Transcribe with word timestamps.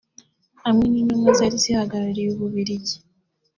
hamwe 0.63 0.85
n’intumwa 0.87 1.29
zari 1.37 1.57
zihagarariye 1.63 2.29
Ububiligi 2.31 2.95